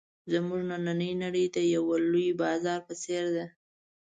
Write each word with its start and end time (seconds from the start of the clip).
زموږ 0.31 0.61
نننۍ 0.69 1.11
نړۍ 1.23 1.45
د 1.55 1.57
یوه 1.75 1.95
لوی 2.11 2.29
بازار 2.41 2.79
په 2.87 2.93
څېر 3.03 3.23
ده. 3.35 3.45